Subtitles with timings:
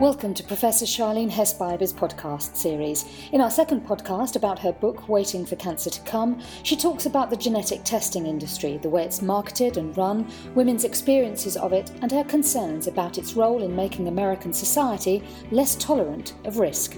[0.00, 3.04] Welcome to Professor Sharlene Hesse-Biber's podcast series.
[3.32, 7.30] In our second podcast about her book, Waiting for Cancer to Come, she talks about
[7.30, 12.12] the genetic testing industry, the way it's marketed and run, women's experiences of it, and
[12.12, 16.96] her concerns about its role in making American society less tolerant of risk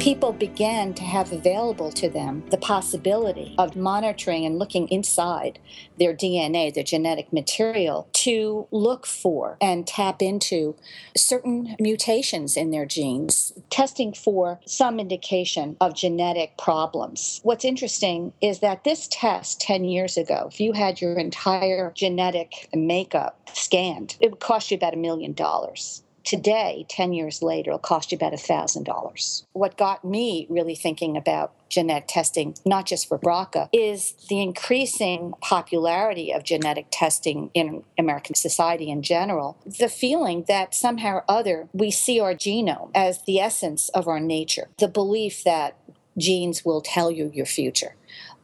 [0.00, 5.58] people began to have available to them the possibility of monitoring and looking inside
[5.98, 10.74] their DNA, their genetic material, to look for and tap into
[11.14, 17.38] certain mutations in their genes, testing for some indication of genetic problems.
[17.42, 22.70] What's interesting is that this test 10 years ago, if you had your entire genetic
[22.74, 27.78] makeup scanned, it would cost you about a million dollars today, 10 years later, it'll
[27.78, 29.44] cost you about $1,000.
[29.52, 35.32] What got me really thinking about genetic testing, not just for BRCA, is the increasing
[35.40, 39.56] popularity of genetic testing in American society in general.
[39.64, 44.20] The feeling that somehow or other we see our genome as the essence of our
[44.20, 45.76] nature, the belief that
[46.18, 47.94] genes will tell you your future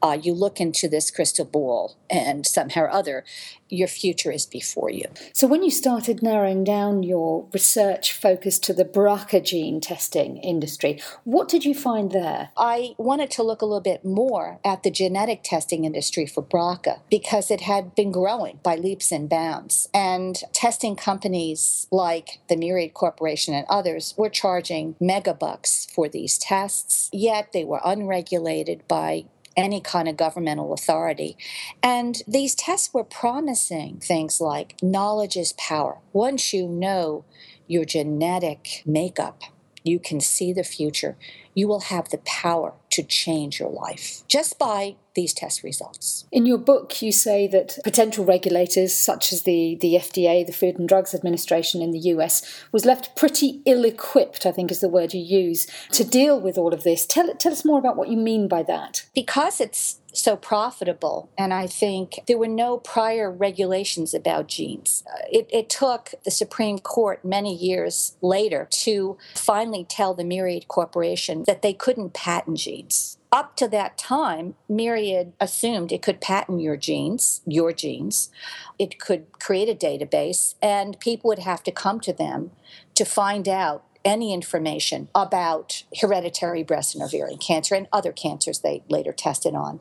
[0.02, 3.24] uh, you look into this crystal ball and somehow or other
[3.68, 5.06] your future is before you.
[5.32, 11.00] So, when you started narrowing down your research focus to the BRCA gene testing industry,
[11.24, 12.50] what did you find there?
[12.56, 17.00] I wanted to look a little bit more at the genetic testing industry for BRCA
[17.10, 19.88] because it had been growing by leaps and bounds.
[19.92, 27.10] And testing companies like the Myriad Corporation and others were charging megabucks for these tests,
[27.12, 29.24] yet they were unregulated by
[29.56, 31.36] any kind of governmental authority.
[31.82, 35.98] And these tests were promising things like knowledge is power.
[36.12, 37.24] Once you know
[37.66, 39.42] your genetic makeup,
[39.82, 41.16] you can see the future.
[41.54, 46.26] You will have the power to change your life just by these test results.
[46.30, 50.78] In your book, you say that potential regulators, such as the, the FDA, the Food
[50.78, 54.88] and Drugs Administration in the US, was left pretty ill equipped, I think is the
[54.88, 57.06] word you use, to deal with all of this.
[57.06, 59.06] Tell, tell us more about what you mean by that.
[59.14, 61.30] Because it's so profitable.
[61.36, 65.04] And I think there were no prior regulations about genes.
[65.06, 70.68] Uh, it, it, took the Supreme Court many years later to finally tell the Myriad
[70.68, 73.18] Corporation that they couldn't patent genes.
[73.32, 78.30] Up to that time, Myriad assumed it could patent your genes, your genes.
[78.78, 82.52] It could create a database, and people would have to come to them
[82.94, 88.82] to find out any information about hereditary breast and ovarian cancer and other cancers they
[88.88, 89.80] later tested on.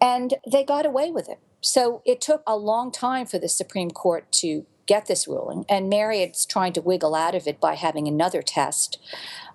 [0.00, 1.38] And they got away with it.
[1.60, 5.64] So it took a long time for the Supreme Court to get this ruling.
[5.68, 8.98] And Myriad's trying to wiggle out of it by having another test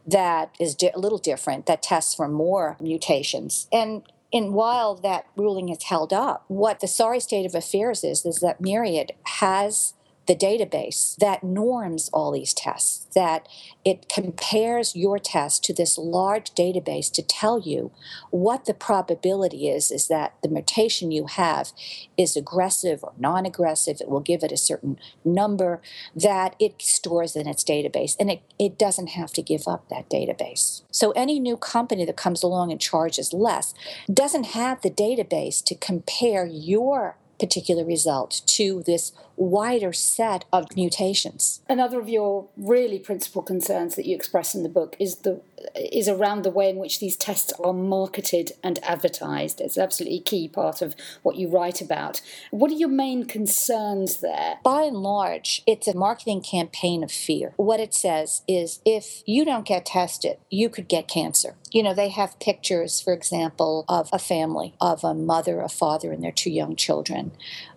[0.05, 3.67] that is di- a little different, that tests for more mutations.
[3.71, 4.03] And
[4.33, 8.39] and while that ruling is held up, what the sorry state of affairs is, is
[8.39, 9.93] that Myriad has
[10.31, 13.49] the database that norms all these tests, that
[13.83, 17.91] it compares your test to this large database to tell you
[18.29, 21.73] what the probability is, is that the mutation you have
[22.15, 23.99] is aggressive or non aggressive.
[23.99, 25.81] It will give it a certain number
[26.15, 30.09] that it stores in its database, and it, it doesn't have to give up that
[30.09, 30.83] database.
[30.91, 33.73] So any new company that comes along and charges less
[34.11, 41.61] doesn't have the database to compare your particular result to this wider set of mutations.
[41.67, 45.41] Another of your really principal concerns that you express in the book is the
[45.75, 49.61] is around the way in which these tests are marketed and advertised.
[49.61, 52.21] It's absolutely key part of what you write about.
[52.51, 54.59] What are your main concerns there?
[54.63, 57.53] By and large, it's a marketing campaign of fear.
[57.57, 61.55] What it says is if you don't get tested, you could get cancer.
[61.71, 66.11] You know, they have pictures, for example, of a family, of a mother, a father,
[66.11, 67.31] and their two young children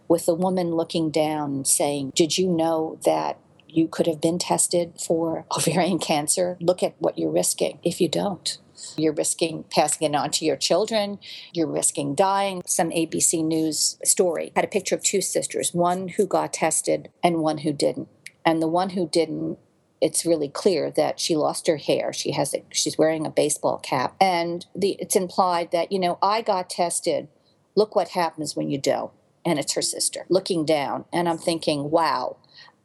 [0.08, 3.38] with the woman looking down saying, Did you know that
[3.74, 6.56] you could have been tested for ovarian cancer?
[6.60, 8.58] Look at what you're risking if you don't.
[8.96, 11.18] You're risking passing it on to your children.
[11.52, 12.62] You're risking dying.
[12.66, 17.38] Some ABC News story had a picture of two sisters, one who got tested and
[17.38, 18.08] one who didn't.
[18.44, 19.58] And the one who didn't
[20.00, 22.12] it's really clear that she lost her hair.
[22.12, 26.18] She has a, she's wearing a baseball cap, and the, it's implied that you know
[26.20, 27.28] I got tested.
[27.74, 29.12] Look what happens when you don't
[29.44, 31.04] and it's her sister looking down.
[31.12, 32.36] And I'm thinking, wow,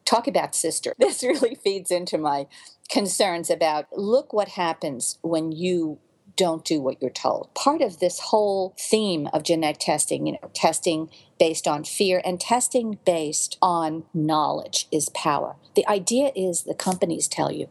[0.10, 0.94] talk about sister.
[1.00, 2.48] This really feeds into my
[2.90, 6.00] concerns about look what happens when you
[6.36, 7.54] don't do what you're told.
[7.54, 12.40] Part of this whole theme of genetic testing, you know, testing based on fear and
[12.40, 15.58] testing based on knowledge is power.
[15.76, 17.68] The idea is the companies tell you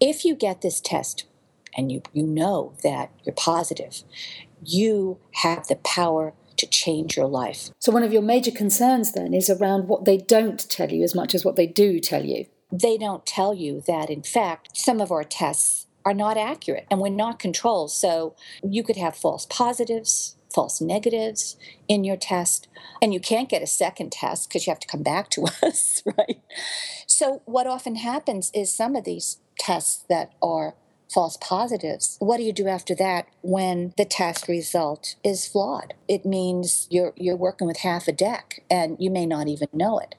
[0.00, 1.26] if you get this test
[1.76, 4.02] and you, you know that you're positive,
[4.64, 7.70] you have the power to change your life.
[7.78, 11.14] So, one of your major concerns then is around what they don't tell you as
[11.14, 12.46] much as what they do tell you.
[12.70, 17.00] they don't tell you that, in fact, some of our tests are not accurate and
[17.00, 17.90] we're not controlled.
[17.90, 21.56] So you could have false positives, false negatives
[21.86, 22.68] in your test,
[23.02, 26.02] and you can't get a second test because you have to come back to us,
[26.04, 26.40] right?
[27.06, 30.74] So, what often happens is some of these tests that are
[31.12, 32.16] false positives.
[32.20, 35.94] What do you do after that when the test result is flawed?
[36.06, 39.98] It means you're you're working with half a deck and you may not even know
[39.98, 40.14] it.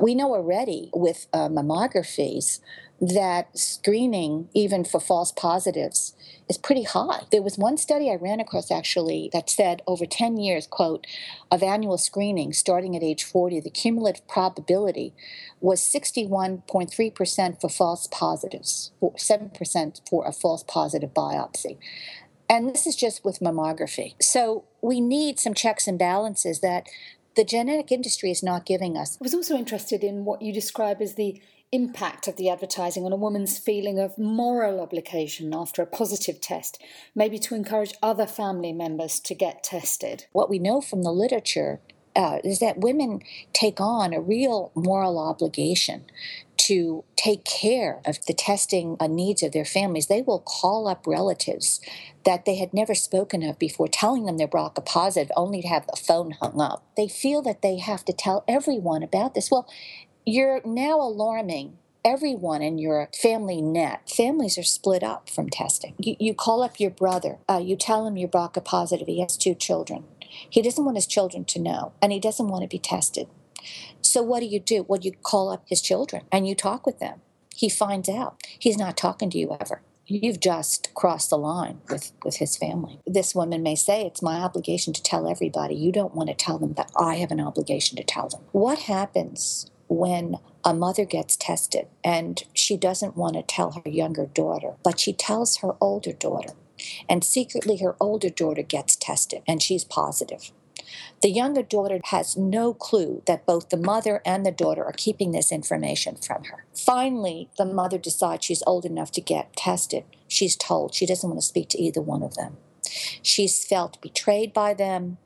[0.00, 2.60] We know already with uh, mammographies
[3.02, 6.14] that screening, even for false positives,
[6.48, 7.22] is pretty high.
[7.32, 11.08] There was one study I ran across actually that said over 10 years, quote,
[11.50, 15.14] of annual screening starting at age 40, the cumulative probability
[15.60, 21.78] was 61.3% for false positives, 7% for a false positive biopsy.
[22.48, 24.14] And this is just with mammography.
[24.22, 26.86] So we need some checks and balances that
[27.34, 29.16] the genetic industry is not giving us.
[29.16, 31.40] I was also interested in what you describe as the
[31.72, 36.80] impact of the advertising on a woman's feeling of moral obligation after a positive test,
[37.14, 40.26] maybe to encourage other family members to get tested?
[40.32, 41.80] What we know from the literature
[42.14, 43.22] uh, is that women
[43.52, 46.04] take on a real moral obligation
[46.58, 50.06] to take care of the testing uh, needs of their families.
[50.06, 51.80] They will call up relatives
[52.24, 55.86] that they had never spoken of before, telling them they're BRCA positive, only to have
[55.86, 56.84] the phone hung up.
[56.96, 59.50] They feel that they have to tell everyone about this.
[59.50, 59.68] Well,
[60.24, 64.08] you're now alarming everyone in your family net.
[64.08, 65.94] Families are split up from testing.
[65.98, 69.36] You, you call up your brother, uh, you tell him you're BRCA positive, he has
[69.36, 70.04] two children.
[70.48, 73.28] He doesn't want his children to know, and he doesn't want to be tested.
[74.00, 74.84] So, what do you do?
[74.88, 77.20] Well, you call up his children and you talk with them.
[77.54, 78.40] He finds out.
[78.58, 79.82] He's not talking to you ever.
[80.06, 83.00] You've just crossed the line with, with his family.
[83.06, 85.74] This woman may say, It's my obligation to tell everybody.
[85.74, 88.40] You don't want to tell them, but I have an obligation to tell them.
[88.52, 94.26] What happens when a mother gets tested and she doesn't want to tell her younger
[94.26, 96.54] daughter, but she tells her older daughter.
[97.08, 100.50] And secretly, her older daughter gets tested and she's positive.
[101.22, 105.30] The younger daughter has no clue that both the mother and the daughter are keeping
[105.30, 106.64] this information from her.
[106.74, 110.04] Finally, the mother decides she's old enough to get tested.
[110.26, 112.56] She's told she doesn't want to speak to either one of them.
[113.22, 115.18] She's felt betrayed by them.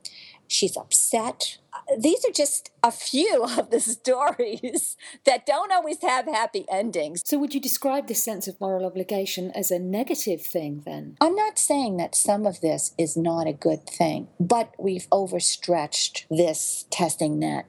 [0.46, 1.58] She's upset
[1.98, 7.22] these are just a few of the stories that don't always have happy endings.
[7.24, 11.16] So, would you describe this sense of moral obligation as a negative thing then?
[11.20, 16.26] I'm not saying that some of this is not a good thing, but we've overstretched
[16.30, 17.66] this testing net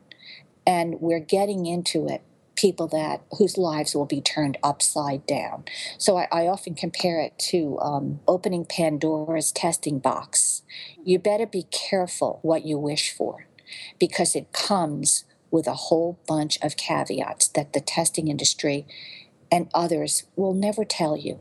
[0.66, 2.22] and we're getting into it
[2.56, 5.64] people that whose lives will be turned upside down.
[6.00, 10.64] So I, I often compare it to um, opening Pandora's testing box.
[11.06, 13.47] You better be careful what you wish for
[14.00, 18.86] because it comes with a whole bunch of caveats that the testing industry
[19.52, 21.40] and others will never tell you.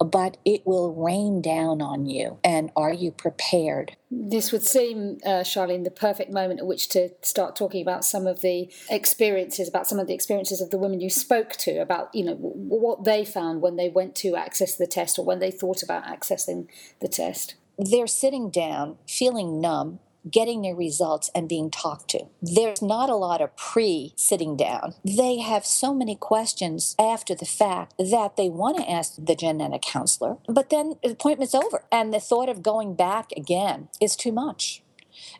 [0.00, 2.38] But it will rain down on you.
[2.42, 3.96] And are you prepared?
[4.10, 8.26] This would seem, uh, Sharlene, the perfect moment at which to start talking about some
[8.26, 12.12] of the experiences, about some of the experiences of the women you spoke to, about
[12.12, 15.52] you know what they found when they went to access the test or when they
[15.52, 16.66] thought about accessing
[17.00, 17.54] the test.
[17.78, 22.26] They're sitting down, feeling numb, getting their results and being talked to.
[22.40, 24.94] There's not a lot of pre sitting down.
[25.04, 29.82] They have so many questions after the fact that they want to ask the genetic
[29.82, 34.32] counselor, but then the appointment's over and the thought of going back again is too
[34.32, 34.82] much.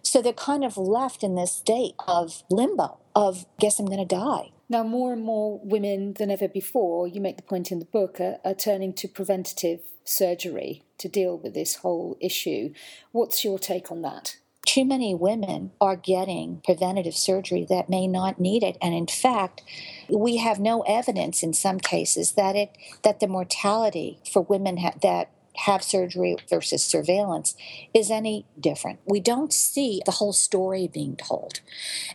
[0.02, 4.04] So they're kind of left in this state of limbo of guess I'm going to
[4.04, 4.50] die.
[4.68, 8.20] Now, more and more women than ever before, you make the point in the book,
[8.20, 12.72] are, are turning to preventative surgery to deal with this whole issue.
[13.12, 14.38] What's your take on that?
[14.66, 19.62] Too many women are getting preventative surgery that may not need it and in fact
[20.08, 24.94] we have no evidence in some cases that it that the mortality for women ha-
[25.02, 27.54] that have surgery versus surveillance
[27.92, 29.00] is any different.
[29.04, 31.60] We don't see the whole story being told.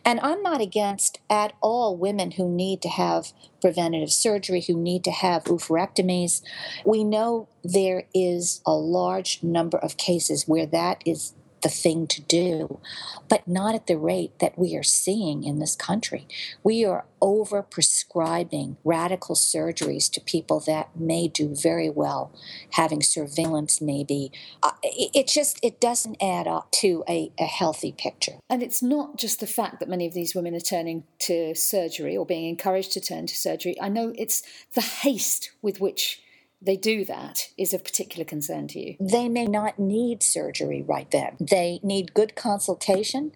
[0.04, 5.04] And I'm not against at all women who need to have preventative surgery, who need
[5.04, 6.42] to have oophorectomies.
[6.86, 11.34] We know there is a large number of cases where that is
[11.67, 12.79] the thing to do,
[13.27, 16.25] but not at the rate that we are seeing in this country.
[16.63, 22.31] We are over prescribing radical surgeries to people that may do very well,
[22.71, 24.31] having surveillance maybe.
[24.63, 28.39] Uh, it, it, just it doesn't add up to a, a healthy picture.
[28.50, 32.15] And it's not just the fact that many of these women are turning to surgery
[32.15, 33.75] or being encouraged to turn to surgery.
[33.81, 34.41] I know it's
[34.74, 36.21] the haste with which
[36.61, 38.95] they do that is of particular concern to you?
[38.99, 41.37] They may not need surgery right then.
[41.39, 43.31] They need good consultation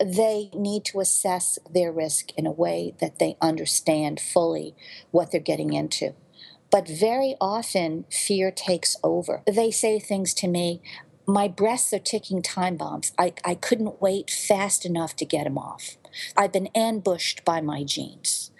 [0.00, 4.74] they need to assess their risk in a way that they understand fully
[5.10, 6.14] what they're getting into.
[6.70, 9.42] But very often, fear takes over.
[9.46, 10.82] They say things to me,
[11.26, 13.12] my breasts are ticking time bombs.
[13.18, 15.96] I, I couldn't wait fast enough to get them off.
[16.36, 18.52] I've been ambushed by my genes.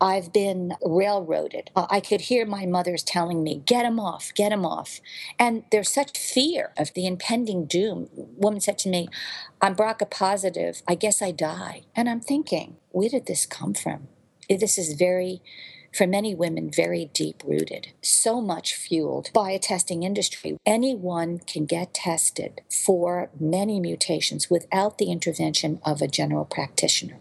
[0.00, 1.70] I've been railroaded.
[1.76, 5.00] Uh, I could hear my mother's telling me, get him off, get him off.
[5.38, 8.08] And there's such fear of the impending doom.
[8.36, 9.08] woman said to me,
[9.62, 10.82] I'm BRCA positive.
[10.88, 11.82] I guess I die.
[11.96, 14.08] And I'm thinking, where did this come from?
[14.50, 15.42] This is very
[15.96, 20.58] for many women, very deep rooted, so much fueled by a testing industry.
[20.66, 27.16] Anyone can get tested for many mutations without the intervention of a general practitioner.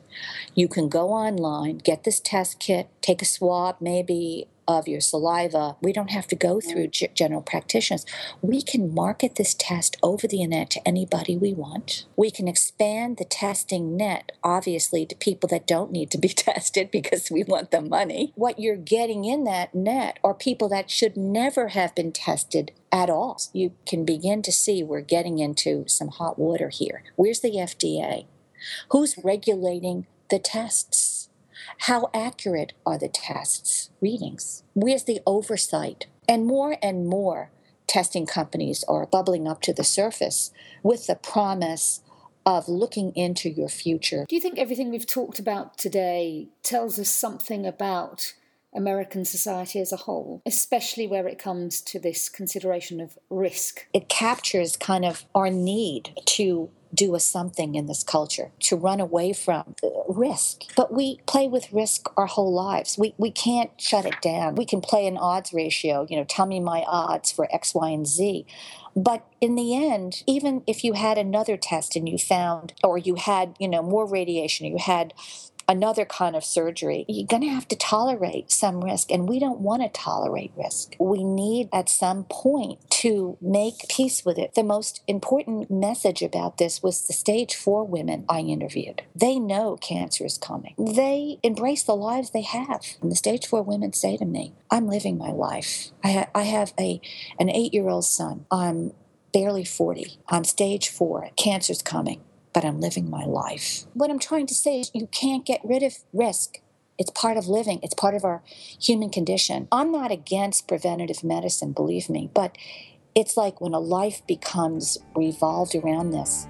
[0.53, 5.75] You can go online, get this test kit, take a swab, maybe of your saliva.
[5.81, 6.69] We don't have to go mm-hmm.
[6.69, 8.05] through g- general practitioners.
[8.41, 12.05] We can market this test over the internet to anybody we want.
[12.15, 16.91] We can expand the testing net, obviously, to people that don't need to be tested
[16.91, 18.34] because we want the money.
[18.36, 23.10] What you're getting in that net are people that should never have been tested at
[23.10, 23.41] all.
[23.53, 27.03] You can begin to see we're getting into some hot water here.
[27.15, 28.25] Where's the FDA?
[28.91, 31.14] Who's regulating the tests?
[31.79, 34.63] How accurate are the tests readings?
[34.74, 36.07] Where's the oversight?
[36.27, 37.51] And more and more
[37.88, 40.51] testing companies are bubbling up to the surface
[40.84, 42.01] with the promise
[42.45, 44.25] of looking into your future.
[44.27, 48.34] Do you think everything we've talked about today tells us something about
[48.75, 53.88] American society as a whole, especially where it comes to this consideration of risk?
[53.93, 58.99] It captures kind of our need to do a something in this culture, to run
[58.99, 59.75] away from
[60.07, 60.63] risk.
[60.75, 62.97] But we play with risk our whole lives.
[62.97, 64.55] We, we can't shut it down.
[64.55, 67.89] We can play an odds ratio, you know, tell me my odds for X, Y,
[67.89, 68.45] and Z.
[68.95, 73.15] But in the end, even if you had another test and you found, or you
[73.15, 75.13] had, you know, more radiation, you had
[75.67, 79.12] another kind of surgery, you're going to have to tolerate some risk.
[79.12, 80.95] And we don't want to tolerate risk.
[81.00, 84.55] We need at some point to make peace with it.
[84.55, 89.03] The most important message about this was the stage four women I interviewed.
[89.15, 92.81] They know cancer is coming, they embrace the lives they have.
[93.01, 95.91] And the stage four women say to me, I'm living my life.
[96.03, 97.01] I, ha- I have a,
[97.39, 98.45] an eight year old son.
[98.51, 98.93] I'm
[99.34, 100.17] barely 40.
[100.29, 101.29] I'm stage four.
[101.36, 102.22] Cancer's coming
[102.55, 103.83] but I'm living my life.
[103.93, 106.62] What I'm trying to say is you can't get rid of risk.
[106.97, 109.67] It's part of living, it's part of our human condition.
[109.74, 112.57] I'm not against preventative medicine, believe me, but
[113.13, 116.47] it's like when a life becomes revolved around this,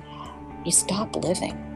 [0.64, 1.75] you stop living.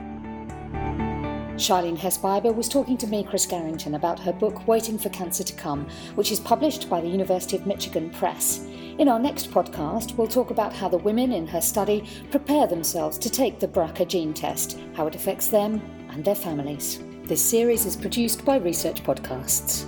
[1.59, 5.53] Sharlene Hesse-Biber was talking to me, Chris Garrington, about her book Waiting for Cancer to
[5.53, 8.65] Come, which is published by the University of Michigan Press.
[8.97, 13.17] In our next podcast, we'll talk about how the women in her study prepare themselves
[13.17, 16.99] to take the BRCA gene test, how it affects them and their families.
[17.25, 19.85] This series is produced by Research Podcasts.